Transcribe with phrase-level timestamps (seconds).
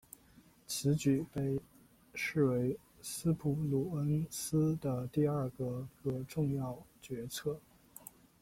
[0.65, 1.61] 此举被
[2.15, 7.59] 视为斯普鲁恩斯的第二个个重要决策。